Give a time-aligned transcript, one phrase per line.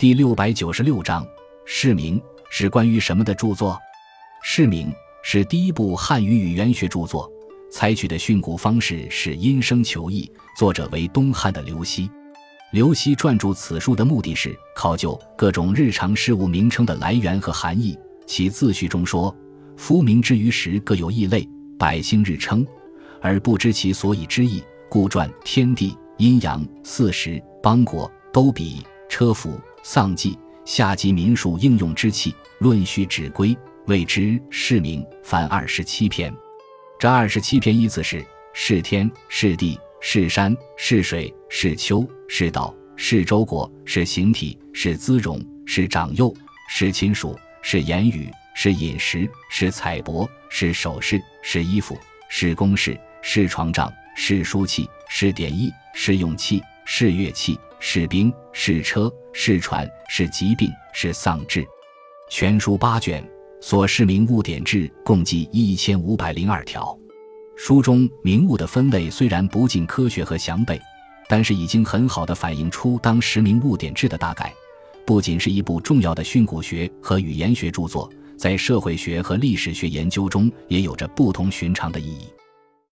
[0.00, 1.26] 第六百九十六章
[1.66, 2.18] 释名
[2.48, 3.78] 是关于什么的著作？
[4.42, 4.90] 释名
[5.22, 7.30] 是第一部汉语语言学著作，
[7.70, 12.10] 采取的训诂方式是因声求义，作者为东汉的刘熙。
[12.72, 17.94] 刘熙撰著此书的目的是考究各种日常事物名称的来源和含义。
[18.26, 19.36] 其自序中说
[19.76, 21.46] ：“夫名之于时各有异类，
[21.78, 22.66] 百姓日称，
[23.20, 33.56] 而不知其所以之意，故传天地、阴阳、四时、邦国、都比、车服、丧祭、下级民数应用之器，论序指归，
[33.86, 35.04] 谓之释名。
[35.22, 36.32] 凡二十七篇。
[36.98, 46.34] 这二十七篇依次是：是天、是地、是山、是水、是丘、是道、是周国、是形体、是姿容、是长幼、
[46.68, 47.38] 是亲属。
[47.62, 51.94] 是言语，是饮食，是彩帛，是首饰，是衣服，
[52.30, 56.62] 是公事，是床帐，是书器，是典义，是用器，
[56.92, 61.64] 是乐器，是兵，是车，是船，是疾病，是丧志。
[62.28, 63.24] 全书八卷，
[63.60, 66.98] 所示名物典制共计一千五百零二条。
[67.56, 70.80] 书中名物的分类虽然不尽科学和详备，
[71.28, 74.52] 但是已经很好的反映出当时名物典制的大概。
[75.06, 82.26] 不仅是一部重要的训诂学和语言学著作，在社会学和历史学研究中也有着不同寻常的意义。